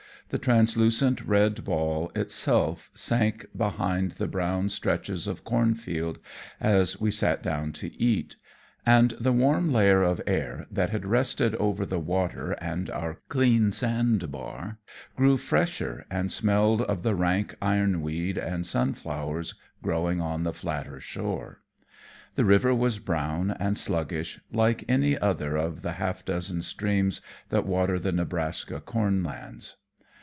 The 0.29 0.37
translucent 0.39 1.27
red 1.27 1.65
ball 1.65 2.09
itself 2.15 2.89
sank 2.93 3.47
behind 3.53 4.11
the 4.13 4.29
brown 4.29 4.69
stretches 4.69 5.27
of 5.27 5.43
corn 5.43 5.75
field 5.75 6.19
as 6.57 7.01
we 7.01 7.11
sat 7.11 7.43
down 7.43 7.73
to 7.73 7.93
eat, 8.01 8.37
and 8.85 9.11
the 9.19 9.33
warm 9.33 9.73
layer 9.73 10.03
of 10.03 10.21
air 10.25 10.67
that 10.71 10.89
had 10.89 11.05
rested 11.05 11.53
over 11.55 11.85
the 11.85 11.99
water 11.99 12.53
and 12.61 12.89
our 12.91 13.19
clean 13.27 13.73
sand 13.73 14.31
bar 14.31 14.79
grew 15.17 15.35
fresher 15.35 16.05
and 16.09 16.31
smelled 16.31 16.81
of 16.83 17.03
the 17.03 17.13
rank 17.13 17.55
ironweed 17.61 18.37
and 18.37 18.65
sunflowers 18.65 19.53
growing 19.83 20.21
on 20.21 20.43
the 20.43 20.53
flatter 20.53 21.01
shore. 21.01 21.59
The 22.35 22.45
river 22.45 22.73
was 22.73 22.99
brown 22.99 23.51
and 23.59 23.77
sluggish, 23.77 24.39
like 24.49 24.85
any 24.87 25.19
other 25.19 25.57
of 25.57 25.81
the 25.81 25.91
half 25.99 26.23
dozen 26.23 26.61
streams 26.61 27.19
that 27.49 27.65
water 27.65 27.99
the 27.99 28.13
Nebraska 28.13 28.79
corn 28.79 29.25
lands. 29.25 29.75